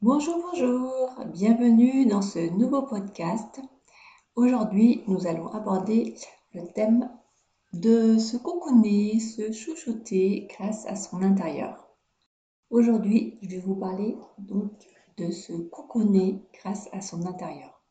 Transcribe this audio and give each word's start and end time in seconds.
Bonjour, 0.00 0.38
bonjour, 0.52 1.10
bienvenue 1.32 2.06
dans 2.06 2.22
ce 2.22 2.38
nouveau 2.56 2.82
podcast. 2.82 3.60
Aujourd'hui, 4.36 5.02
nous 5.08 5.26
allons 5.26 5.48
aborder 5.48 6.14
le 6.54 6.68
thème 6.72 7.10
de 7.72 8.16
se 8.16 8.36
cocooner, 8.36 9.18
se 9.18 9.50
chouchouter 9.50 10.46
grâce 10.56 10.86
à 10.86 10.94
son 10.94 11.20
intérieur. 11.20 11.88
Aujourd'hui, 12.70 13.40
je 13.42 13.48
vais 13.48 13.58
vous 13.58 13.74
parler 13.74 14.16
donc 14.38 14.70
de 15.16 15.32
se 15.32 15.52
cocooner 15.54 16.44
grâce 16.62 16.88
à 16.92 17.00
son 17.00 17.26
intérieur. 17.26 17.82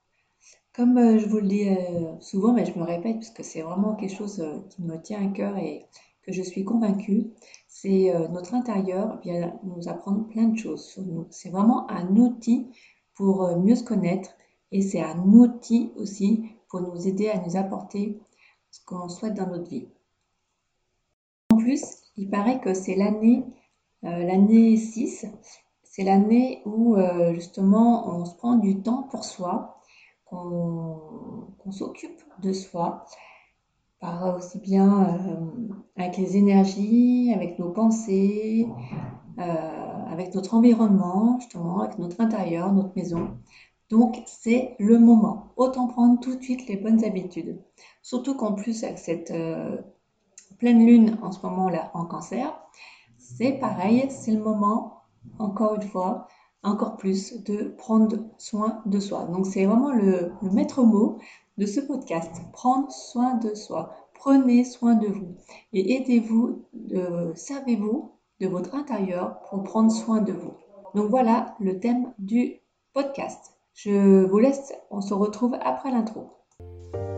Comme 0.71 0.97
euh, 0.97 1.19
je 1.19 1.27
vous 1.27 1.39
le 1.39 1.47
dis 1.49 1.67
euh, 1.67 2.17
souvent, 2.21 2.53
mais 2.53 2.63
je 2.63 2.79
me 2.79 2.85
répète 2.85 3.15
parce 3.15 3.31
que 3.31 3.43
c'est 3.43 3.63
vraiment 3.63 3.95
quelque 3.95 4.15
chose 4.15 4.39
euh, 4.39 4.59
qui 4.69 4.81
me 4.81 4.95
tient 5.01 5.29
à 5.29 5.33
cœur 5.33 5.57
et 5.57 5.85
je 6.27 6.41
suis 6.41 6.65
convaincue, 6.65 7.31
c'est 7.67 8.13
euh, 8.13 8.27
notre 8.27 8.53
intérieur 8.53 9.19
vient 9.21 9.57
nous 9.63 9.87
apprendre 9.87 10.27
plein 10.27 10.47
de 10.47 10.57
choses 10.57 10.85
sur 10.85 11.03
nous. 11.03 11.27
C'est 11.29 11.49
vraiment 11.49 11.89
un 11.89 12.15
outil 12.15 12.67
pour 13.15 13.43
euh, 13.43 13.57
mieux 13.57 13.75
se 13.75 13.83
connaître 13.83 14.31
et 14.71 14.81
c'est 14.81 15.01
un 15.01 15.17
outil 15.19 15.91
aussi 15.95 16.43
pour 16.69 16.81
nous 16.81 17.07
aider 17.07 17.29
à 17.29 17.39
nous 17.39 17.55
apporter 17.55 18.19
ce 18.71 18.83
qu'on 18.85 19.07
souhaite 19.07 19.35
dans 19.35 19.47
notre 19.47 19.69
vie. 19.69 19.87
En 21.51 21.57
plus, 21.57 21.83
il 22.17 22.29
paraît 22.29 22.59
que 22.59 22.73
c'est 22.73 22.95
l'année 22.95 23.45
euh, 24.03 24.23
l'année 24.23 24.77
6, 24.77 25.25
c'est 25.83 26.03
l'année 26.03 26.61
où 26.65 26.97
justement 27.33 28.07
on 28.15 28.25
se 28.25 28.35
prend 28.35 28.55
du 28.55 28.81
temps 28.83 29.03
pour 29.09 29.23
soi, 29.23 29.81
qu'on 30.25 31.71
s'occupe 31.71 32.21
de 32.43 32.53
soi, 32.53 33.05
par 33.99 34.35
aussi 34.35 34.59
bien 34.59 35.19
avec 35.95 36.17
les 36.17 36.37
énergies, 36.37 37.31
avec 37.33 37.57
nos 37.59 37.69
pensées, 37.69 38.67
euh, 39.39 40.05
avec 40.11 40.33
notre 40.35 40.53
environnement, 40.53 41.39
justement, 41.39 41.81
avec 41.81 41.97
notre 41.97 42.21
intérieur, 42.21 42.71
notre 42.73 42.95
maison. 42.95 43.37
Donc, 43.89 44.21
c'est 44.25 44.75
le 44.79 44.99
moment. 44.99 45.53
Autant 45.55 45.87
prendre 45.87 46.19
tout 46.19 46.35
de 46.35 46.43
suite 46.43 46.67
les 46.67 46.77
bonnes 46.77 47.03
habitudes. 47.03 47.59
Surtout 48.01 48.35
qu'en 48.35 48.53
plus, 48.53 48.83
avec 48.83 48.99
cette 48.99 49.31
euh, 49.31 49.77
pleine 50.59 50.85
lune 50.85 51.17
en 51.21 51.31
ce 51.31 51.45
moment-là 51.45 51.91
en 51.93 52.05
cancer, 52.05 52.51
c'est 53.17 53.53
pareil, 53.53 54.07
c'est 54.09 54.31
le 54.31 54.41
moment, 54.41 55.03
encore 55.39 55.75
une 55.75 55.87
fois, 55.87 56.27
encore 56.63 56.97
plus, 56.97 57.43
de 57.43 57.75
prendre 57.77 58.17
soin 58.37 58.81
de 58.85 58.99
soi. 58.99 59.25
Donc, 59.25 59.45
c'est 59.45 59.65
vraiment 59.65 59.91
le 59.91 60.31
maître 60.41 60.83
mot 60.83 61.19
de 61.57 61.65
ce 61.65 61.79
podcast. 61.79 62.31
Prendre 62.53 62.91
soin 62.91 63.35
de 63.35 63.55
soi. 63.55 63.95
Prenez 64.13 64.63
soin 64.63 64.95
de 64.95 65.07
vous 65.07 65.35
et 65.73 65.95
aidez-vous, 65.95 66.63
de, 66.73 67.31
servez-vous 67.35 68.11
de 68.39 68.47
votre 68.47 68.75
intérieur 68.75 69.39
pour 69.49 69.63
prendre 69.63 69.91
soin 69.91 70.21
de 70.21 70.33
vous. 70.33 70.53
Donc 70.95 71.09
voilà 71.09 71.55
le 71.59 71.79
thème 71.79 72.13
du 72.19 72.55
podcast. 72.93 73.53
Je 73.73 74.25
vous 74.25 74.39
laisse, 74.39 74.73
on 74.89 75.01
se 75.01 75.13
retrouve 75.13 75.55
après 75.61 75.91
l'intro. 75.91 76.31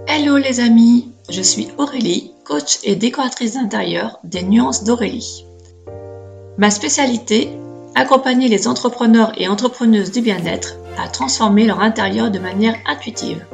Hello 0.07 0.37
les 0.37 0.59
amis, 0.59 1.11
je 1.29 1.41
suis 1.41 1.69
Aurélie, 1.77 2.33
coach 2.43 2.79
et 2.83 2.95
décoratrice 2.95 3.53
d'intérieur 3.53 4.19
des 4.23 4.43
nuances 4.43 4.83
d'Aurélie. 4.83 5.45
Ma 6.57 6.69
spécialité, 6.69 7.49
accompagner 7.95 8.49
les 8.49 8.67
entrepreneurs 8.67 9.31
et 9.37 9.47
entrepreneuses 9.47 10.11
du 10.11 10.21
bien-être 10.21 10.75
à 10.97 11.07
transformer 11.07 11.65
leur 11.65 11.79
intérieur 11.79 12.31
de 12.31 12.39
manière 12.39 12.75
intuitive. 12.85 13.45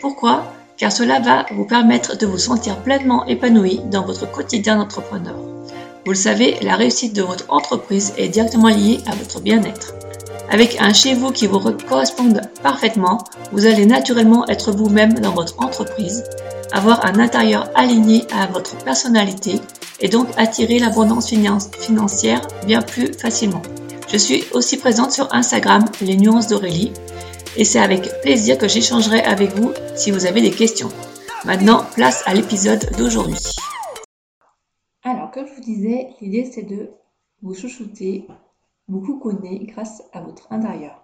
Pourquoi? 0.00 0.52
Car 0.76 0.92
cela 0.92 1.20
va 1.20 1.46
vous 1.52 1.64
permettre 1.64 2.18
de 2.18 2.26
vous 2.26 2.38
sentir 2.38 2.76
pleinement 2.78 3.24
épanoui 3.26 3.80
dans 3.90 4.04
votre 4.04 4.30
quotidien 4.30 4.76
d'entrepreneur. 4.76 5.36
Vous 6.04 6.12
le 6.12 6.18
savez, 6.18 6.56
la 6.62 6.76
réussite 6.76 7.14
de 7.14 7.22
votre 7.22 7.46
entreprise 7.48 8.12
est 8.16 8.28
directement 8.28 8.68
liée 8.68 9.00
à 9.06 9.14
votre 9.14 9.40
bien-être. 9.40 9.94
Avec 10.50 10.76
un 10.80 10.92
chez 10.92 11.14
vous 11.14 11.32
qui 11.32 11.46
vous 11.46 11.58
corresponde 11.88 12.40
parfaitement, 12.62 13.18
vous 13.52 13.66
allez 13.66 13.86
naturellement 13.86 14.46
être 14.46 14.70
vous-même 14.70 15.14
dans 15.14 15.32
votre 15.32 15.58
entreprise, 15.58 16.22
avoir 16.72 17.04
un 17.04 17.18
intérieur 17.18 17.68
aligné 17.74 18.24
à 18.32 18.46
votre 18.46 18.76
personnalité 18.84 19.60
et 20.00 20.08
donc 20.08 20.28
attirer 20.36 20.78
l'abondance 20.78 21.32
financière 21.80 22.40
bien 22.66 22.82
plus 22.82 23.12
facilement. 23.14 23.62
Je 24.08 24.18
suis 24.18 24.44
aussi 24.52 24.76
présente 24.76 25.10
sur 25.10 25.34
Instagram, 25.34 25.84
les 26.00 26.16
nuances 26.16 26.46
d'Aurélie, 26.46 26.92
et 27.56 27.64
c'est 27.64 27.78
avec 27.78 28.20
plaisir 28.20 28.58
que 28.58 28.68
j'échangerai 28.68 29.20
avec 29.20 29.50
vous 29.50 29.72
si 29.94 30.10
vous 30.10 30.26
avez 30.26 30.42
des 30.42 30.50
questions. 30.50 30.88
Maintenant, 31.44 31.82
place 31.94 32.22
à 32.26 32.34
l'épisode 32.34 32.84
d'aujourd'hui. 32.98 33.38
Alors, 35.02 35.30
comme 35.30 35.46
je 35.46 35.54
vous 35.54 35.60
disais, 35.60 36.08
l'idée 36.20 36.44
c'est 36.44 36.64
de 36.64 36.90
vous 37.42 37.54
chouchouter, 37.54 38.26
vous 38.88 39.00
cocooner 39.00 39.64
grâce 39.66 40.02
à 40.12 40.20
votre 40.20 40.52
intérieur. 40.52 41.02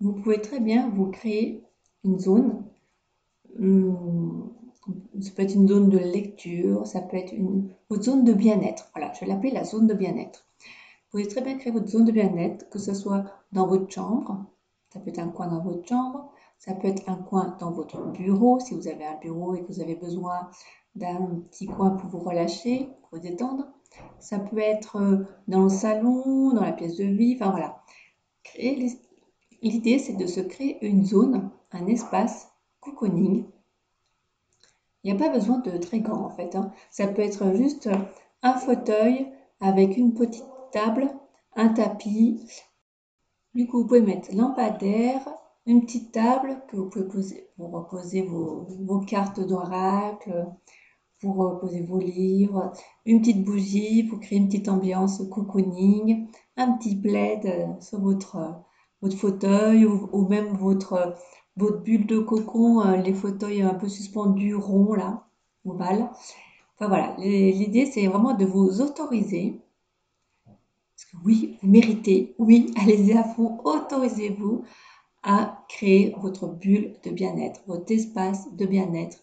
Vous 0.00 0.12
pouvez 0.12 0.40
très 0.40 0.60
bien 0.60 0.90
vous 0.94 1.06
créer 1.06 1.64
une 2.04 2.18
zone. 2.18 2.62
Hmm, 3.58 4.42
ça 5.20 5.30
peut 5.34 5.42
être 5.42 5.54
une 5.54 5.68
zone 5.68 5.90
de 5.90 5.98
lecture, 5.98 6.86
ça 6.86 7.00
peut 7.00 7.16
être 7.16 7.32
une, 7.32 7.70
votre 7.88 8.04
zone 8.04 8.24
de 8.24 8.32
bien-être. 8.32 8.90
Voilà, 8.94 9.12
je 9.14 9.20
vais 9.20 9.26
l'appeler 9.26 9.50
la 9.50 9.64
zone 9.64 9.86
de 9.86 9.94
bien-être. 9.94 10.46
Vous 10.60 11.18
pouvez 11.18 11.28
très 11.28 11.40
bien 11.40 11.58
créer 11.58 11.72
votre 11.72 11.88
zone 11.88 12.04
de 12.04 12.12
bien-être, 12.12 12.68
que 12.70 12.78
ce 12.78 12.94
soit 12.94 13.24
dans 13.52 13.66
votre 13.66 13.90
chambre, 13.90 14.46
ça 14.92 15.00
peut 15.00 15.10
être 15.10 15.18
un 15.18 15.28
coin 15.28 15.46
dans 15.46 15.60
votre 15.60 15.86
chambre, 15.86 16.30
ça 16.58 16.74
peut 16.74 16.88
être 16.88 17.08
un 17.08 17.16
coin 17.16 17.56
dans 17.60 17.70
votre 17.70 18.04
bureau, 18.12 18.60
si 18.60 18.74
vous 18.74 18.88
avez 18.88 19.06
un 19.06 19.16
bureau 19.16 19.54
et 19.54 19.62
que 19.62 19.72
vous 19.72 19.80
avez 19.80 19.94
besoin 19.94 20.50
d'un 20.94 21.42
petit 21.50 21.66
coin 21.66 21.90
pour 21.90 22.10
vous 22.10 22.18
relâcher, 22.18 22.88
pour 23.02 23.18
vous 23.18 23.28
détendre. 23.28 23.68
Ça 24.18 24.38
peut 24.38 24.58
être 24.58 24.96
euh, 24.96 25.24
dans 25.48 25.62
le 25.62 25.68
salon, 25.68 26.52
dans 26.52 26.62
la 26.62 26.72
pièce 26.72 26.96
de 26.96 27.04
vie, 27.04 27.36
enfin 27.40 27.50
voilà. 27.50 27.82
L'idée, 29.62 29.98
c'est 29.98 30.16
de 30.16 30.26
se 30.26 30.40
créer 30.40 30.84
une 30.86 31.04
zone, 31.04 31.50
un 31.72 31.86
espace 31.86 32.48
cocooning. 32.80 33.44
Il 35.02 35.12
n'y 35.12 35.18
a 35.18 35.28
pas 35.28 35.32
besoin 35.32 35.58
de 35.58 35.76
très 35.78 36.00
grand 36.00 36.24
en 36.24 36.30
fait. 36.30 36.54
Hein. 36.56 36.72
Ça 36.90 37.06
peut 37.06 37.22
être 37.22 37.54
juste 37.54 37.88
un 38.42 38.54
fauteuil 38.54 39.32
avec 39.60 39.96
une 39.96 40.14
petite 40.14 40.44
table, 40.72 41.10
un 41.56 41.68
tapis, 41.68 42.46
du 43.54 43.66
coup, 43.66 43.78
vous 43.78 43.86
pouvez 43.86 44.02
mettre 44.02 44.34
lampadaire, 44.34 45.28
une 45.66 45.82
petite 45.82 46.12
table 46.12 46.62
que 46.68 46.76
vous 46.76 46.88
pouvez 46.88 47.06
poser 47.06 47.48
pour 47.56 47.70
reposer 47.72 48.22
vos, 48.22 49.00
cartes 49.06 49.40
d'oracle, 49.40 50.46
pour 51.20 51.36
reposer 51.36 51.82
vos 51.82 51.98
livres, 51.98 52.72
une 53.04 53.20
petite 53.20 53.44
bougie 53.44 54.04
pour 54.04 54.20
créer 54.20 54.38
une 54.38 54.46
petite 54.46 54.68
ambiance 54.68 55.22
cocooning, 55.30 56.28
un 56.56 56.72
petit 56.72 56.96
plaid 56.96 57.76
sur 57.80 58.00
votre, 58.00 58.62
fauteuil 59.16 59.84
ou, 59.84 60.26
même 60.28 60.56
votre, 60.56 61.14
votre 61.56 61.82
bulle 61.82 62.06
de 62.06 62.18
cocon, 62.18 62.80
euh, 62.80 62.96
les 62.96 63.14
fauteuils 63.14 63.62
un 63.62 63.74
peu 63.74 63.88
suspendus, 63.88 64.54
ronds 64.54 64.94
là, 64.94 65.26
ovales. 65.64 66.10
Enfin 66.76 66.88
voilà, 66.88 67.14
l'idée 67.18 67.84
c'est 67.84 68.06
vraiment 68.06 68.34
de 68.34 68.46
vous 68.46 68.80
autoriser 68.80 69.60
oui, 71.24 71.58
vous 71.62 71.68
méritez, 71.68 72.34
oui, 72.38 72.72
allez-y 72.76 73.12
à 73.12 73.24
fond, 73.24 73.60
autorisez-vous 73.64 74.64
à 75.22 75.64
créer 75.68 76.14
votre 76.18 76.46
bulle 76.46 76.96
de 77.04 77.10
bien-être, 77.10 77.60
votre 77.66 77.90
espace 77.92 78.52
de 78.54 78.66
bien-être, 78.66 79.18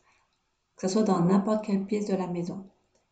que 0.75 0.87
ce 0.87 0.93
soit 0.93 1.03
dans 1.03 1.21
n'importe 1.21 1.65
quelle 1.65 1.85
pièce 1.85 2.07
de 2.07 2.15
la 2.15 2.27
maison. 2.27 2.69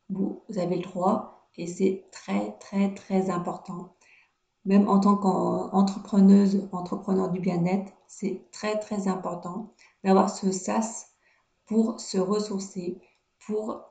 Vous, 0.09 0.41
avez 0.57 0.75
le 0.75 0.83
droit 0.83 1.49
et 1.57 1.67
c'est 1.67 2.05
très, 2.11 2.51
très, 2.59 2.93
très 2.93 3.29
important. 3.29 3.95
Même 4.65 4.87
en 4.87 4.99
tant 4.99 5.15
qu'entrepreneuse, 5.15 6.67
entrepreneur 6.71 7.29
du 7.29 7.39
bien-être, 7.39 7.91
c'est 8.07 8.41
très, 8.51 8.79
très 8.79 9.07
important 9.07 9.73
d'avoir 10.03 10.29
ce 10.29 10.51
sas 10.51 11.07
pour 11.65 11.99
se 11.99 12.17
ressourcer, 12.17 12.99
pour 13.45 13.81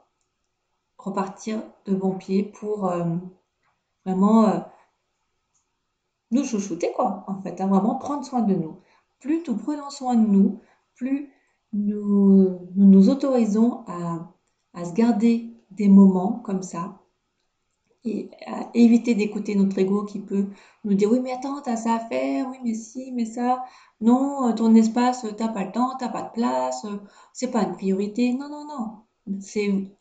repartir 0.98 1.62
de 1.86 1.94
bon 1.94 2.12
pied, 2.12 2.44
pour 2.44 2.86
euh, 2.86 3.16
vraiment 4.04 4.48
euh, 4.48 4.58
nous 6.30 6.44
chouchouter, 6.44 6.92
quoi, 6.94 7.24
en 7.28 7.40
fait, 7.40 7.60
hein, 7.60 7.68
vraiment 7.68 7.96
prendre 7.96 8.24
soin 8.24 8.42
de 8.42 8.54
nous. 8.54 8.80
Plus 9.20 9.42
nous 9.48 9.56
prenons 9.56 9.90
soin 9.90 10.16
de 10.16 10.26
nous, 10.26 10.60
plus 10.96 11.30
nous 11.72 12.60
nous, 12.76 13.08
autorisons 13.08 13.84
à, 13.86 14.32
à, 14.74 14.84
se 14.84 14.92
garder 14.92 15.50
des 15.70 15.88
moments 15.88 16.40
comme 16.44 16.62
ça 16.62 17.00
et 18.04 18.30
à 18.46 18.70
éviter 18.74 19.14
d'écouter 19.14 19.54
notre 19.54 19.78
ego 19.78 20.04
qui 20.04 20.20
peut 20.20 20.46
nous 20.84 20.94
dire 20.94 21.10
oui 21.10 21.20
mais 21.20 21.32
attends 21.32 21.60
t'as 21.62 21.76
ça 21.76 21.94
à 21.94 22.00
faire 22.00 22.48
oui 22.50 22.58
mais 22.62 22.74
si 22.74 23.12
mais 23.12 23.24
ça. 23.24 23.64
Non 24.00 24.52
ton 24.54 24.74
espace 24.74 25.26
t'as 25.36 25.48
pas 25.48 25.64
le 25.64 25.72
temps 25.72 25.96
t'as 25.98 26.10
pas 26.10 26.22
de 26.22 26.32
place 26.32 26.86
c'est 27.32 27.50
pas 27.50 27.62
une 27.64 27.72
priorité. 27.72 28.34
Non 28.34 28.48
non 28.48 28.66
non 28.66 29.04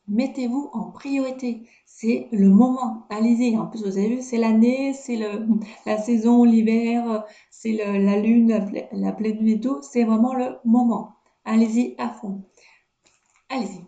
mettez-vous 0.08 0.70
en 0.74 0.92
priorité. 0.92 1.68
C'est 1.86 2.28
le 2.32 2.50
moment. 2.50 3.06
Allez-y. 3.10 3.58
En 3.58 3.68
plus, 3.68 3.84
vous 3.84 3.98
avez 3.98 4.16
vu, 4.16 4.22
c'est 4.22 4.38
l'année, 4.38 4.94
c'est 4.94 5.18
la 5.86 5.98
saison, 5.98 6.44
l'hiver, 6.44 7.26
c'est 7.50 7.72
la 7.74 8.20
lune, 8.20 8.50
la, 8.92 9.12
pleine 9.12 9.38
lune 9.38 9.48
et 9.48 9.60
tout. 9.60 9.82
C'est 9.82 10.04
vraiment 10.04 10.34
le 10.34 10.58
moment. 10.66 11.16
Allez-y 11.46 11.96
à 11.98 12.10
fond. 12.10 12.44
Allez-y. 13.50 13.86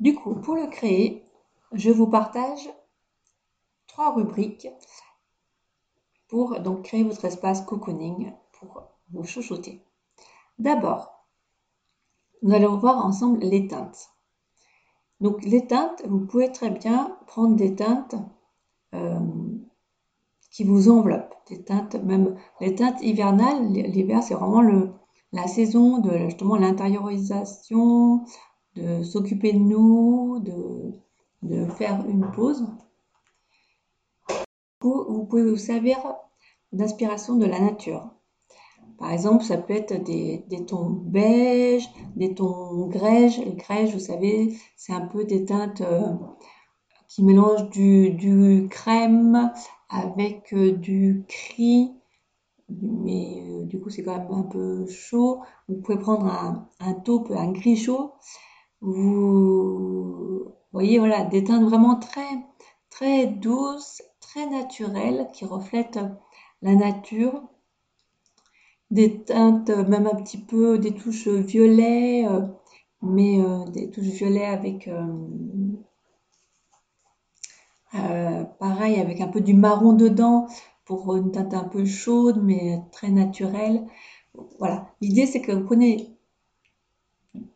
Du 0.00 0.14
coup, 0.14 0.34
pour 0.34 0.54
le 0.54 0.68
créer, 0.68 1.24
je 1.72 1.90
vous 1.90 2.06
partage 2.06 2.68
trois 3.86 4.14
rubriques. 4.14 4.68
pour 6.28 6.60
donc 6.60 6.82
créer 6.82 7.04
votre 7.04 7.24
espace 7.24 7.62
cocooning 7.62 8.32
pour 8.52 8.82
vous 9.10 9.24
chouchouter. 9.24 9.82
D'abord, 10.58 11.17
nous 12.42 12.54
allons 12.54 12.76
voir 12.78 13.04
ensemble 13.04 13.40
les 13.40 13.66
teintes. 13.66 14.10
Donc 15.20 15.42
les 15.44 15.66
teintes, 15.66 16.02
vous 16.06 16.26
pouvez 16.26 16.52
très 16.52 16.70
bien 16.70 17.16
prendre 17.26 17.56
des 17.56 17.74
teintes 17.74 18.14
euh, 18.94 19.18
qui 20.50 20.64
vous 20.64 20.88
enveloppent, 20.88 21.34
des 21.48 21.62
teintes 21.64 21.96
même 21.96 22.36
les 22.60 22.74
teintes 22.74 23.02
hivernales. 23.02 23.72
L'hiver, 23.72 24.22
c'est 24.22 24.34
vraiment 24.34 24.62
le, 24.62 24.92
la 25.32 25.46
saison 25.46 25.98
de 25.98 26.16
justement 26.18 26.56
l'intériorisation, 26.56 28.24
de 28.76 29.02
s'occuper 29.02 29.52
de 29.52 29.58
nous, 29.58 30.38
de, 30.40 30.94
de 31.42 31.66
faire 31.66 32.04
une 32.08 32.30
pause. 32.30 32.64
Vous 34.80 35.26
pouvez 35.28 35.42
vous 35.42 35.56
servir 35.56 35.98
d'inspiration 36.72 37.34
de 37.36 37.46
la 37.46 37.58
nature. 37.58 38.14
Par 38.98 39.12
exemple, 39.12 39.44
ça 39.44 39.56
peut 39.56 39.74
être 39.74 40.02
des, 40.02 40.44
tons 40.66 40.90
beige, 40.90 41.88
des 42.16 42.34
tons 42.34 42.86
grège. 42.88 43.38
Le 43.38 43.92
vous 43.92 43.98
savez, 44.00 44.58
c'est 44.76 44.92
un 44.92 45.06
peu 45.06 45.24
des 45.24 45.44
teintes 45.44 45.82
euh, 45.82 46.14
qui 47.06 47.22
mélangent 47.22 47.70
du, 47.70 48.66
crème 48.68 49.52
avec 49.88 50.52
euh, 50.52 50.72
du 50.72 51.24
gris, 51.28 51.92
mais 52.68 53.42
euh, 53.48 53.64
du 53.64 53.80
coup 53.80 53.88
c'est 53.88 54.02
quand 54.02 54.18
même 54.18 54.32
un 54.32 54.42
peu 54.42 54.86
chaud. 54.88 55.42
Vous 55.68 55.76
pouvez 55.76 55.98
prendre 55.98 56.26
un, 56.26 56.68
un 56.80 56.94
taupe, 56.94 57.30
un 57.30 57.52
gris 57.52 57.76
chaud. 57.76 58.14
Vous 58.80 60.54
voyez, 60.72 60.98
voilà, 60.98 61.24
des 61.24 61.44
teintes 61.44 61.64
vraiment 61.64 61.96
très, 61.96 62.28
très 62.90 63.26
douces, 63.26 64.02
très 64.20 64.46
naturelles, 64.46 65.28
qui 65.32 65.44
reflètent 65.44 66.00
la 66.62 66.74
nature 66.74 67.42
des 68.90 69.22
teintes, 69.22 69.70
même 69.70 70.06
un 70.06 70.14
petit 70.14 70.38
peu 70.38 70.78
des 70.78 70.94
touches 70.94 71.28
violet, 71.28 72.26
euh, 72.26 72.40
mais 73.02 73.40
euh, 73.40 73.64
des 73.66 73.90
touches 73.90 74.04
violet 74.06 74.46
avec 74.46 74.88
euh, 77.94 78.44
pareil 78.58 79.00
avec 79.00 79.20
un 79.20 79.28
peu 79.28 79.40
du 79.40 79.54
marron 79.54 79.92
dedans 79.92 80.46
pour 80.84 81.16
une 81.16 81.32
teinte 81.32 81.54
un 81.54 81.64
peu 81.64 81.84
chaude 81.84 82.40
mais 82.42 82.80
très 82.92 83.10
naturelle. 83.10 83.86
Voilà, 84.58 84.88
l'idée 85.00 85.26
c'est 85.26 85.40
que 85.42 85.52
vous 85.52 85.64
prenez 85.64 86.18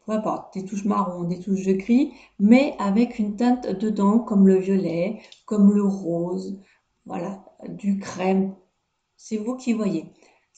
peu 0.06 0.12
importe, 0.12 0.54
des 0.54 0.64
touches 0.64 0.84
marron, 0.84 1.24
des 1.24 1.40
touches 1.40 1.64
de 1.64 1.72
gris, 1.72 2.12
mais 2.38 2.74
avec 2.78 3.18
une 3.18 3.36
teinte 3.36 3.68
dedans 3.68 4.18
comme 4.18 4.46
le 4.46 4.58
violet, 4.58 5.20
comme 5.46 5.72
le 5.72 5.84
rose, 5.84 6.58
voilà, 7.06 7.44
du 7.68 7.98
crème. 7.98 8.54
C'est 9.16 9.38
vous 9.38 9.56
qui 9.56 9.72
voyez 9.72 10.12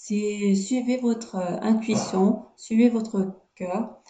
suivez 0.04 0.98
votre 0.98 1.36
euh, 1.36 1.58
intuition, 1.62 2.44
suivez 2.56 2.90
votre 2.90 3.40
cœur. 3.54 4.02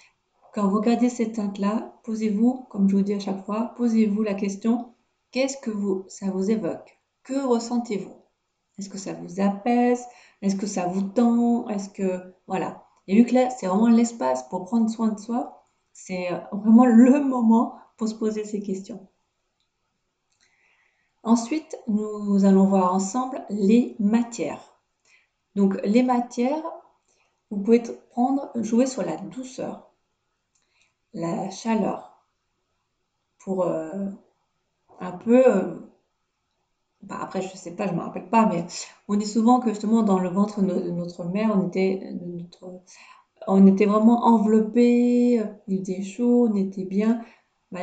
Quand 0.52 0.68
vous 0.68 0.78
regardez 0.78 1.08
cette 1.08 1.34
teinte-là, 1.34 1.94
posez-vous, 2.02 2.66
comme 2.68 2.88
je 2.88 2.96
vous 2.96 3.02
dis 3.02 3.14
à 3.14 3.20
chaque 3.20 3.44
fois, 3.44 3.74
posez-vous 3.76 4.22
la 4.22 4.34
question, 4.34 4.94
qu'est-ce 5.30 5.56
que 5.56 5.70
vous, 5.70 6.04
ça 6.08 6.26
vous 6.30 6.50
évoque? 6.50 6.98
Que 7.22 7.46
ressentez-vous? 7.46 8.14
Est-ce 8.78 8.88
que 8.88 8.98
ça 8.98 9.12
vous 9.12 9.40
apaise? 9.40 10.04
Est-ce 10.42 10.56
que 10.56 10.66
ça 10.66 10.86
vous 10.86 11.02
tend? 11.02 11.68
Est-ce 11.68 11.88
que... 11.88 12.34
Voilà. 12.48 12.84
Et 13.06 13.16
vu 13.16 13.24
que 13.24 13.34
là, 13.34 13.50
c'est 13.50 13.66
vraiment 13.66 13.88
l'espace 13.88 14.48
pour 14.48 14.64
prendre 14.64 14.90
soin 14.90 15.08
de 15.08 15.20
soi, 15.20 15.68
c'est 15.92 16.32
euh, 16.32 16.38
vraiment 16.52 16.86
le 16.86 17.20
moment 17.20 17.76
pour 17.96 18.08
se 18.08 18.14
poser 18.14 18.44
ces 18.44 18.60
questions. 18.60 19.06
Ensuite, 21.22 21.78
nous 21.86 22.44
allons 22.44 22.66
voir 22.66 22.92
ensemble 22.92 23.44
les 23.48 23.94
matières. 24.00 24.73
Donc 25.54 25.80
les 25.84 26.02
matières, 26.02 26.62
vous 27.50 27.60
pouvez 27.60 27.82
prendre, 28.10 28.50
jouer 28.56 28.86
sur 28.86 29.02
la 29.02 29.16
douceur, 29.16 29.90
la 31.12 31.50
chaleur, 31.50 32.24
pour 33.38 33.64
euh, 33.64 34.06
un 35.00 35.12
peu, 35.12 35.46
euh, 35.46 35.74
bah, 37.02 37.18
après 37.20 37.42
je 37.42 37.52
ne 37.52 37.56
sais 37.56 37.76
pas, 37.76 37.86
je 37.86 37.92
ne 37.92 37.98
me 37.98 38.02
rappelle 38.02 38.28
pas, 38.28 38.46
mais 38.46 38.66
on 39.08 39.16
dit 39.16 39.26
souvent 39.26 39.60
que 39.60 39.70
justement 39.70 40.02
dans 40.02 40.18
le 40.18 40.28
ventre 40.28 40.62
de 40.62 40.90
notre 40.90 41.24
mère, 41.24 41.56
on 43.46 43.66
était, 43.66 43.86
vraiment 43.86 44.24
enveloppé, 44.24 45.42
il 45.68 45.80
était 45.80 46.02
chaud, 46.02 46.48
on 46.50 46.56
était 46.56 46.84
bien. 46.84 47.22
Bah, 47.70 47.80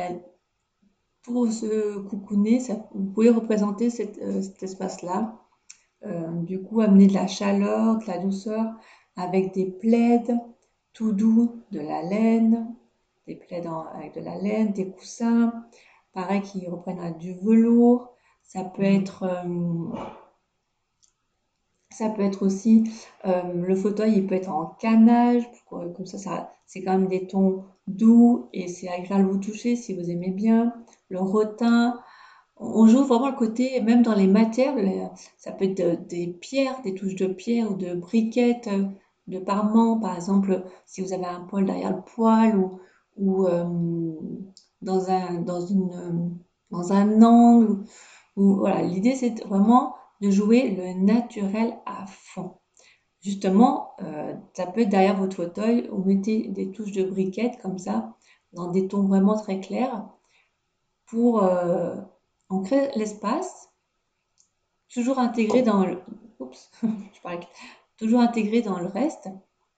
pour 1.22 1.50
se 1.52 1.98
coucouner, 1.98 2.60
vous 2.92 3.12
pouvez 3.12 3.30
représenter 3.30 3.86
euh, 3.86 4.42
cet 4.42 4.62
espace-là 4.62 5.41
du 6.42 6.60
coup 6.62 6.80
amener 6.80 7.06
de 7.06 7.14
la 7.14 7.26
chaleur, 7.26 7.98
de 7.98 8.06
la 8.06 8.18
douceur 8.18 8.74
avec 9.16 9.54
des 9.54 9.66
plaides 9.66 10.36
tout 10.92 11.12
doux, 11.12 11.62
de 11.70 11.80
la 11.80 12.02
laine, 12.02 12.74
des 13.26 13.36
plaides 13.36 13.68
avec 13.94 14.14
de 14.14 14.20
la 14.20 14.36
laine, 14.36 14.72
des 14.72 14.90
coussins, 14.90 15.64
pareil 16.12 16.42
qui 16.42 16.66
reprennent 16.66 17.16
du 17.18 17.34
velours. 17.34 18.14
Ça 18.42 18.64
peut 18.64 18.82
être 18.82 19.22
euh, 19.22 19.96
ça 21.90 22.08
peut 22.08 22.22
être 22.22 22.44
aussi 22.44 22.84
euh, 23.26 23.52
le 23.52 23.74
fauteuil, 23.74 24.14
il 24.16 24.26
peut 24.26 24.34
être 24.34 24.50
en 24.50 24.66
canage, 24.66 25.42
comme 25.68 26.06
ça, 26.06 26.18
ça 26.18 26.52
c'est 26.66 26.82
quand 26.82 26.98
même 26.98 27.08
des 27.08 27.26
tons 27.26 27.64
doux 27.86 28.48
et 28.52 28.68
c'est 28.68 28.88
agréable 28.88 29.28
vous 29.28 29.38
toucher 29.38 29.76
si 29.76 29.94
vous 29.94 30.10
aimez 30.10 30.30
bien. 30.30 30.72
Le 31.10 31.20
rotin, 31.20 32.00
on 32.62 32.86
joue 32.86 33.04
vraiment 33.04 33.30
le 33.30 33.36
côté, 33.36 33.80
même 33.80 34.02
dans 34.02 34.14
les 34.14 34.26
matières, 34.26 34.74
ça 35.36 35.52
peut 35.52 35.64
être 35.64 36.06
des 36.06 36.28
pierres, 36.28 36.80
des 36.82 36.94
touches 36.94 37.16
de 37.16 37.26
pierre 37.26 37.70
ou 37.70 37.74
de 37.74 37.94
briquettes, 37.94 38.68
de 39.26 39.38
parement, 39.38 39.98
par 39.98 40.14
exemple, 40.16 40.64
si 40.86 41.00
vous 41.00 41.12
avez 41.12 41.26
un 41.26 41.40
poil 41.40 41.64
derrière 41.64 41.94
le 41.94 42.02
poil 42.02 42.70
ou, 43.16 43.46
euh, 43.46 43.64
dans, 44.80 45.10
un, 45.10 45.40
dans, 45.40 45.64
une, 45.64 46.36
dans 46.70 46.92
un 46.92 47.22
angle. 47.22 47.84
Ou, 48.36 48.56
voilà, 48.56 48.82
l'idée 48.82 49.14
c'est 49.14 49.44
vraiment 49.44 49.94
de 50.20 50.30
jouer 50.30 50.70
le 50.70 51.04
naturel 51.04 51.78
à 51.86 52.06
fond. 52.06 52.54
Justement, 53.20 53.92
euh, 54.02 54.34
ça 54.54 54.66
peut 54.66 54.80
être 54.80 54.88
derrière 54.88 55.16
votre 55.16 55.36
fauteuil, 55.36 55.88
vous 55.92 56.02
mettez 56.04 56.48
des 56.48 56.72
touches 56.72 56.92
de 56.92 57.04
briquettes 57.04 57.60
comme 57.62 57.78
ça, 57.78 58.14
dans 58.52 58.70
des 58.70 58.88
tons 58.88 59.06
vraiment 59.06 59.36
très 59.36 59.60
clairs, 59.60 60.08
pour 61.06 61.44
euh, 61.44 61.94
on 62.52 62.60
crée 62.62 62.90
l'espace, 62.96 63.70
toujours 67.98 68.20
intégré 68.20 68.60
dans 68.62 68.76
le, 68.76 68.86
reste. 68.88 69.28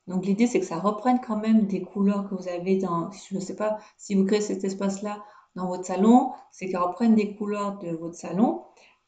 Donc 0.09 0.27
l'idée 0.27 0.47
c'est 0.47 0.61
que 0.61 0.67
ça 0.67 0.79
reprenne 0.79 1.21
quand 1.21 1.37
même 1.37 1.67
des 1.67 1.83
couleurs 1.83 2.29
que 2.29 2.35
vous 2.35 2.49
avez 2.49 2.77
dans, 2.77 3.11
je 3.13 3.37
ne 3.37 3.41
sais 3.41 3.55
pas 3.55 3.79
si 3.97 4.15
vous 4.15 4.25
créez 4.25 4.41
cet 4.41 4.65
espace-là 4.65 5.23
dans 5.55 5.69
votre 5.69 5.85
salon, 5.85 6.33
c'est 6.51 6.67
qu'elle 6.69 6.81
reprenne 6.81 7.15
des 7.15 7.37
couleurs 7.37 7.79
de 7.79 7.91
votre 7.91 8.17
salon. 8.17 8.63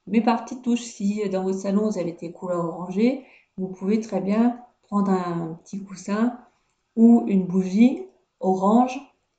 Mais 0.06 0.20
par 0.20 0.44
petite 0.44 0.62
touche, 0.62 0.82
si 0.82 1.28
dans 1.28 1.42
votre 1.42 1.58
salon 1.58 1.90
vous 1.90 1.98
avez 1.98 2.12
des 2.12 2.30
couleurs 2.30 2.64
orangées, 2.64 3.24
vous 3.56 3.68
pouvez 3.68 4.00
très 4.00 4.20
bien 4.20 4.60
prendre 4.82 5.10
un 5.10 5.58
petit 5.64 5.82
coussin 5.82 6.38
ou 6.94 7.24
une 7.26 7.44
bougie 7.44 8.06
orange 8.38 8.96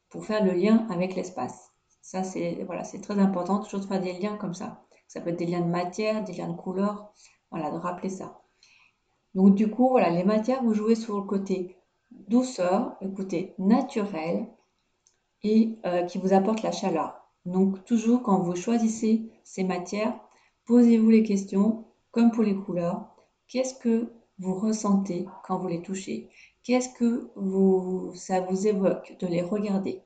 pour 0.10 0.26
faire 0.26 0.44
le 0.44 0.52
lien 0.52 0.86
avec 0.90 1.16
l'espace. 1.16 1.67
Ça, 2.08 2.24
c'est 2.24 2.64
voilà, 2.64 2.84
très 2.84 3.20
important, 3.20 3.60
toujours 3.60 3.82
de 3.82 3.86
faire 3.86 4.00
des 4.00 4.14
liens 4.14 4.38
comme 4.38 4.54
ça. 4.54 4.82
Ça 5.10 5.20
peut 5.20 5.32
être 5.32 5.40
des 5.40 5.46
liens 5.46 5.60
de 5.60 5.70
matière, 5.70 6.24
des 6.24 6.32
liens 6.32 6.48
de 6.48 6.56
couleur, 6.56 7.12
voilà, 7.52 7.70
de 7.70 7.76
rappeler 7.76 8.08
ça. 8.08 8.40
Donc 9.36 9.56
du 9.56 9.70
coup, 9.70 9.90
voilà, 9.90 10.10
les 10.10 10.24
matières, 10.24 10.64
vous 10.64 10.74
jouez 10.74 10.96
sur 10.96 11.18
le 11.18 11.24
côté 11.24 11.76
douceur, 12.12 12.96
le 13.02 13.10
côté 13.10 13.56
naturel 13.58 14.48
et 15.44 15.80
euh, 15.86 16.04
qui 16.04 16.18
vous 16.18 16.32
apporte 16.32 16.62
la 16.62 16.72
chaleur. 16.72 17.28
Donc 17.46 17.84
toujours 17.84 18.24
quand 18.24 18.40
vous 18.40 18.56
choisissez 18.56 19.30
ces 19.44 19.66
matières, 19.66 20.18
posez-vous 20.66 21.10
les 21.10 21.24
questions, 21.24 21.84
comme 22.12 22.32
pour 22.32 22.44
les 22.44 22.56
couleurs, 22.56 23.18
qu'est-ce 23.50 23.74
que 23.74 24.14
vous 24.40 24.54
ressentez 24.54 25.28
quand 25.44 25.58
vous 25.58 25.68
les 25.68 25.82
touchez? 25.82 26.30
Qu'est-ce 26.64 26.88
que 26.88 27.30
vous, 27.36 28.14
ça 28.16 28.40
vous 28.40 28.66
évoque 28.66 29.18
de 29.20 29.28
les 29.28 29.42
regarder? 29.42 30.04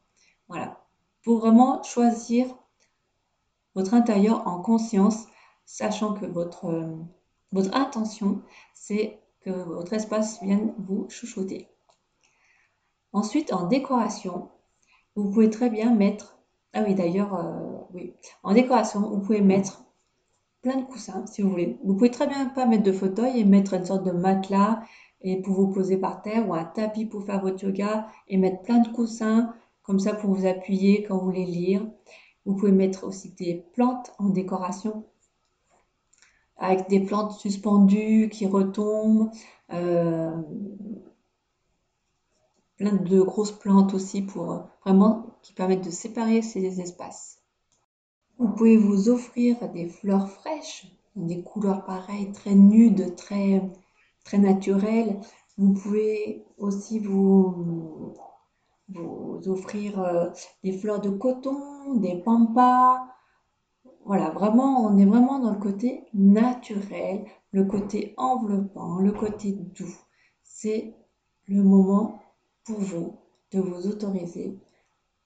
Voilà, 0.48 0.81
pour 1.24 1.40
vraiment 1.40 1.84
choisir 1.84 2.48
votre 3.76 3.94
intérieur 3.94 4.48
en 4.48 4.62
conscience, 4.62 5.28
sachant 5.66 6.14
que 6.14 6.26
votre, 6.26 6.66
euh, 6.66 6.96
votre 7.52 7.76
intention, 7.76 8.42
c'est 8.74 9.20
que 9.42 9.50
votre 9.50 9.94
espace 9.94 10.42
vienne 10.42 10.74
vous 10.78 11.08
chouchouter. 11.10 11.68
Ensuite, 13.14 13.54
en 13.54 13.68
décoration, 13.68 14.50
vous 15.16 15.30
pouvez 15.30 15.50
très 15.50 15.70
bien 15.70 15.94
mettre, 15.94 16.38
ah 16.74 16.84
oui 16.86 16.96
d'ailleurs, 16.96 17.36
euh, 17.36 17.78
oui, 17.94 18.14
en 18.44 18.54
décoration, 18.54 19.02
vous 19.02 19.20
pouvez 19.20 19.42
mettre 19.42 19.84
plein 20.62 20.78
de 20.78 20.86
coussins 20.86 21.26
si 21.26 21.42
vous 21.42 21.50
voulez. 21.50 21.80
Vous 21.84 21.96
pouvez 21.96 22.12
très 22.12 22.28
bien 22.28 22.46
pas 22.46 22.66
mettre 22.66 22.84
de 22.84 22.92
fauteuil 22.92 23.40
et 23.40 23.46
mettre 23.46 23.74
une 23.74 23.86
sorte 23.86 24.06
de 24.06 24.12
matelas 24.12 24.84
et 25.22 25.42
pour 25.42 25.56
vous 25.56 25.68
poser 25.68 25.98
par 25.98 26.22
terre 26.22 26.48
ou 26.48 26.54
un 26.54 26.64
tapis 26.64 27.06
pour 27.06 27.26
faire 27.26 27.42
votre 27.42 27.64
yoga 27.64 28.08
et 28.28 28.38
mettre 28.38 28.62
plein 28.62 28.80
de 28.80 28.88
coussins 28.90 29.54
comme 29.92 30.00
ça 30.00 30.14
pour 30.14 30.34
vous 30.34 30.46
appuyer 30.46 31.04
quand 31.04 31.18
vous 31.18 31.26
voulez 31.26 31.46
lire. 31.46 31.86
Vous 32.46 32.56
pouvez 32.56 32.72
mettre 32.72 33.04
aussi 33.04 33.32
des 33.32 33.66
plantes 33.74 34.14
en 34.20 34.30
décoration. 34.30 35.04
avec 36.56 36.88
des 36.88 37.02
plantes 37.02 37.34
suspendues 37.34 38.30
qui 38.32 38.46
retombent, 38.46 39.32
euh, 39.74 40.32
plein 42.78 42.94
de 42.94 43.22
grosses 43.22 43.52
plantes 43.52 43.94
aussi 43.94 44.22
pour 44.22 44.52
euh, 44.52 44.60
vraiment 44.86 45.26
qui 45.42 45.52
permettent 45.52 45.84
de 45.84 45.92
séparer 45.92 46.42
ces 46.42 46.80
espaces. 46.80 47.42
Vous 48.38 48.48
pouvez 48.48 48.78
vous 48.78 49.10
offrir 49.10 49.70
des 49.74 49.90
fleurs 49.90 50.30
fraîches, 50.30 50.88
des 51.18 51.42
couleurs 51.44 51.84
pareilles, 51.84 52.32
très 52.32 52.56
nudes, 52.56 53.16
très, 53.18 53.62
très 54.24 54.38
naturelles. 54.38 55.20
Vous 55.58 55.74
pouvez 55.74 56.46
aussi 56.58 57.00
vous, 57.00 58.14
vous 58.94 59.42
offrir 59.48 60.00
euh, 60.02 60.30
des 60.64 60.74
fleurs 60.74 61.02
de 61.02 61.10
coton, 61.10 61.96
des 61.96 62.16
pampas. 62.16 63.08
Voilà, 64.06 64.30
vraiment, 64.30 64.86
on 64.86 64.98
est 64.98 65.06
vraiment 65.06 65.40
dans 65.40 65.52
le 65.52 65.60
côté 65.60 66.06
naturel, 66.14 67.26
le 67.52 67.66
côté 67.66 68.14
enveloppant, 68.18 68.98
le 68.98 69.12
côté 69.12 69.54
doux. 69.54 69.96
C'est 70.44 70.96
le 71.48 71.64
moment 71.64 72.22
pour 72.66 72.80
vous 72.80 73.16
de 73.52 73.60
vous 73.60 73.88
autoriser 73.88 74.58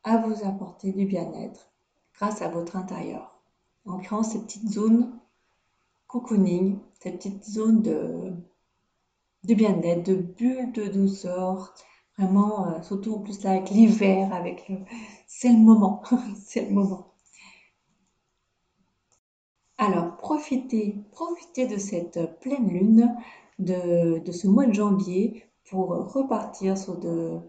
à 0.03 0.17
vous 0.17 0.45
apporter 0.45 0.91
du 0.91 1.05
bien-être 1.05 1.71
grâce 2.13 2.41
à 2.41 2.49
votre 2.49 2.75
intérieur, 2.75 3.39
en 3.85 3.97
créant 3.97 4.23
ces 4.23 4.39
petites 4.39 4.69
zones 4.69 5.11
cocooning, 6.07 6.79
ces 7.01 7.11
petites 7.11 7.43
zones 7.43 7.81
de, 7.81 8.33
bien-être, 9.43 10.03
de 10.03 10.15
bulles 10.15 10.71
de 10.71 10.85
douceur, 10.85 11.73
vraiment, 12.17 12.67
euh, 12.67 12.81
surtout 12.81 13.15
en 13.15 13.19
plus 13.19 13.43
là 13.43 13.51
avec 13.51 13.69
l'hiver, 13.69 14.33
avec 14.33 14.67
le... 14.69 14.77
C'est 15.27 15.51
le 15.51 15.57
moment, 15.57 16.03
c'est 16.45 16.65
le 16.65 16.73
moment. 16.73 17.13
Alors, 19.77 20.15
profitez, 20.17 21.03
profitez 21.11 21.67
de 21.67 21.77
cette 21.77 22.39
pleine 22.39 22.69
lune, 22.69 23.15
de, 23.59 24.21
ce 24.31 24.47
mois 24.47 24.65
de 24.65 24.73
janvier 24.73 25.43
pour 25.69 25.89
repartir 25.89 26.77
sur 26.77 26.97
de, 26.97 27.39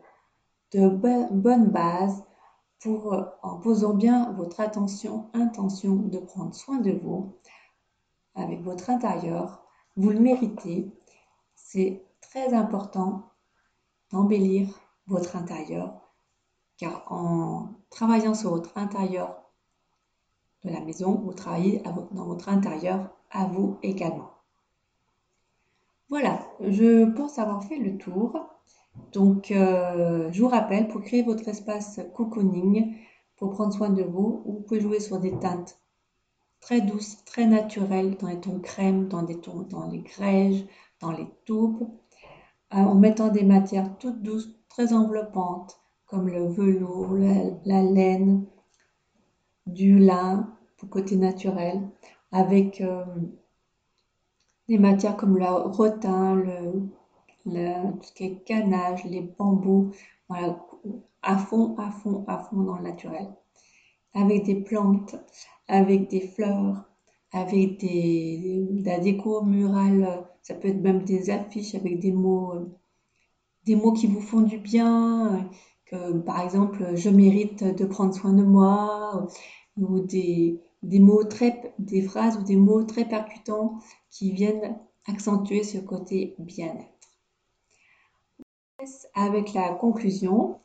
de 0.73 0.88
bonnes 0.88 1.70
bases, 1.70 2.25
pour, 2.80 3.16
en 3.42 3.58
posant 3.58 3.94
bien 3.94 4.32
votre 4.32 4.61
attention, 4.61 5.30
intention 5.35 5.96
de 5.96 6.18
prendre 6.18 6.54
soin 6.54 6.78
de 6.78 6.92
vous 6.92 7.37
avec 8.35 8.62
votre 8.62 8.90
intérieur. 8.90 9.64
Vous 9.96 10.11
le 10.11 10.20
méritez. 10.20 10.92
C'est 11.54 12.04
très 12.20 12.52
important 12.54 13.30
d'embellir 14.12 14.68
votre 15.06 15.36
intérieur, 15.36 15.94
car 16.78 17.04
en 17.10 17.68
travaillant 17.90 18.34
sur 18.34 18.50
votre 18.50 18.76
intérieur 18.76 19.42
de 20.64 20.70
la 20.70 20.80
maison, 20.80 21.14
vous 21.14 21.32
travaillez 21.32 21.82
dans 22.12 22.25
votre 22.25 22.48
intérieur 22.48 23.10
à 23.30 23.46
vous 23.46 23.78
également. 23.82 24.30
Voilà, 26.08 26.46
je 26.60 27.04
pense 27.04 27.38
avoir 27.38 27.64
fait 27.64 27.78
le 27.78 27.98
tour. 27.98 28.48
Donc, 29.12 29.50
euh, 29.50 30.30
je 30.32 30.40
vous 30.40 30.48
rappelle, 30.48 30.88
pour 30.88 31.02
créer 31.02 31.22
votre 31.22 31.48
espace 31.48 32.00
cocooning, 32.14 32.96
pour 33.36 33.50
prendre 33.50 33.72
soin 33.72 33.90
de 33.90 34.02
vous, 34.02 34.42
vous 34.46 34.60
pouvez 34.60 34.80
jouer 34.80 35.00
sur 35.00 35.18
des 35.18 35.36
teintes 35.38 35.78
très 36.60 36.80
douces, 36.80 37.25
très 37.25 37.46
naturelles, 37.46 38.16
dans 38.16 38.28
les 38.28 38.40
tons 38.40 38.60
crème, 38.60 39.08
dans, 39.08 39.22
des 39.22 39.40
tons, 39.40 39.62
dans 39.62 39.86
les 39.88 40.00
grèges, 40.00 40.64
dans 41.00 41.12
les 41.12 41.26
taupes, 41.44 41.84
en 42.70 42.94
mettant 42.94 43.28
des 43.28 43.44
matières 43.44 43.96
toutes 43.99 44.23
douces, 44.23 44.50
très 44.68 44.92
enveloppantes, 44.92 45.80
comme 46.06 46.28
le 46.28 46.46
velours, 46.46 47.14
la, 47.64 47.82
laine, 47.82 48.44
du 49.66 49.99
lin, 49.99 50.52
pour 50.76 50.90
côté 50.90 51.16
naturel, 51.16 51.80
avec 52.32 52.80
euh, 52.80 53.04
des 54.68 54.78
matières 54.78 55.16
comme 55.16 55.38
le 55.38 55.46
rotin, 55.46 56.35
le, 56.35 56.73
tout 57.44 58.02
ce 58.02 58.12
qui 58.12 58.25
est 58.25 58.44
canage, 58.44 59.04
les 59.04 59.23
bambous, 59.23 59.92
à 60.28 61.37
fond, 61.38 61.76
à 61.78 61.90
fond, 61.90 62.25
à 62.28 62.38
fond 62.38 62.62
dans 62.62 62.76
le 62.76 62.82
naturel. 62.82 63.28
Avec 64.14 64.44
des 64.44 64.56
plantes, 64.56 65.16
avec 65.68 66.08
des 66.08 66.20
fleurs, 66.20 66.85
avec 67.32 67.78
des, 67.78 68.66
de 68.70 68.85
la 68.85 69.00
ça 70.46 70.54
peut 70.54 70.68
être 70.68 70.80
même 70.80 71.02
des 71.02 71.28
affiches 71.30 71.74
avec 71.74 71.98
des 71.98 72.12
mots, 72.12 72.54
des 73.64 73.74
mots 73.74 73.92
qui 73.92 74.06
vous 74.06 74.20
font 74.20 74.42
du 74.42 74.58
bien, 74.58 75.50
que 75.86 76.12
par 76.18 76.40
exemple, 76.40 76.94
je 76.94 77.10
mérite 77.10 77.64
de 77.64 77.84
prendre 77.84 78.14
soin 78.14 78.32
de 78.32 78.44
moi, 78.44 79.26
ou 79.76 79.98
des, 79.98 80.60
des 80.84 81.00
mots 81.00 81.24
très, 81.24 81.74
des 81.80 82.00
phrases 82.00 82.36
ou 82.38 82.44
des 82.44 82.54
mots 82.54 82.84
très 82.84 83.08
percutants 83.08 83.80
qui 84.08 84.30
viennent 84.30 84.78
accentuer 85.08 85.64
ce 85.64 85.78
côté 85.78 86.36
bien-être. 86.38 87.10
Avec 89.14 89.52
la 89.52 89.70
conclusion, 89.74 90.60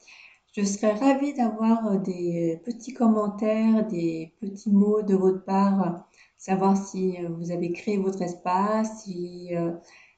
je 0.56 0.64
serais 0.64 0.94
ravie 0.94 1.34
d'avoir 1.34 2.00
des 2.00 2.62
petits 2.64 2.94
commentaires, 2.94 3.88
des 3.88 4.32
petits 4.42 4.70
mots 4.70 5.02
de 5.02 5.16
votre 5.16 5.44
part, 5.44 6.08
savoir 6.42 6.76
si 6.76 7.18
vous 7.38 7.52
avez 7.52 7.72
créé 7.72 7.98
votre 7.98 8.24
espace, 8.24 9.04
si, 9.04 9.56
euh, 9.56 9.74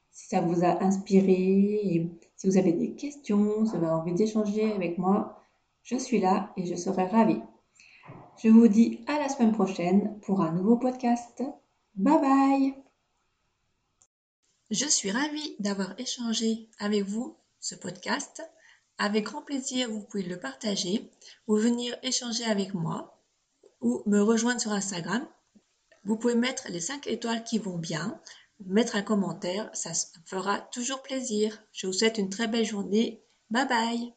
ça 0.10 0.39
vous 0.39 0.63
a 0.63 0.82
inspiré, 0.82 2.10
si 2.38 2.48
vous 2.48 2.56
avez 2.56 2.72
des 2.72 2.96
questions, 2.96 3.65
si 3.65 3.72
vous 3.72 3.84
avez 3.84 3.89
envie 3.89 4.13
d'échanger 4.13 4.72
avec 4.72 4.98
moi, 4.98 5.44
je 5.84 5.98
suis 5.98 6.22
là 6.22 6.53
et 6.56 6.65
je 6.65 6.75
serai 6.75 7.08
ravie. 7.08 7.42
Je 8.42 8.48
vous 8.48 8.70
dis 8.70 9.03
à 9.08 9.20
la 9.20 9.27
semaine 9.27 9.51
prochaine 9.51 10.18
pour 10.22 10.39
un 10.39 10.53
nouveau 10.53 10.77
podcast. 10.77 11.44
Bye 11.96 12.22
bye 12.22 12.74
Je 14.72 14.86
suis 14.86 15.12
ravie 15.12 15.58
d'avoir 15.60 15.94
échangé 16.00 16.70
avec 16.80 17.03
vous 17.03 17.36
ce 17.60 17.75
podcast. 17.75 18.42
Avec 18.98 19.25
grand 19.25 19.42
plaisir, 19.42 19.89
vous 19.89 20.06
pouvez 20.06 20.24
le 20.24 20.39
partager 20.39 21.12
ou 21.48 21.58
venir 21.58 21.98
échanger 22.01 22.46
avec 22.46 22.74
moi 22.74 23.20
ou 23.82 24.01
me 24.06 24.22
rejoindre 24.22 24.62
sur 24.62 24.72
Instagram. 24.72 25.27
Vous 26.05 26.17
pouvez 26.17 26.36
mettre 26.36 26.67
les 26.69 26.81
5 26.81 27.07
étoiles 27.07 27.43
qui 27.43 27.60
vont 27.60 27.77
bien, 27.77 28.19
mettre 28.65 28.95
un 28.95 29.01
commentaire, 29.01 29.69
ça 29.74 29.91
fera 30.25 30.60
toujours 30.60 31.01
plaisir. 31.01 31.63
Je 31.72 31.88
vous 31.88 31.93
souhaite 31.93 32.17
une 32.17 32.29
très 32.29 32.48
belle 32.48 32.65
journée. 32.65 33.24
Bye 33.50 33.67
bye 33.67 34.13